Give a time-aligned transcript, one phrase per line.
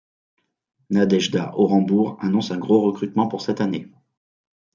[0.89, 3.87] Nadejda Orenbourg annonce un gros recrutement pour cette année.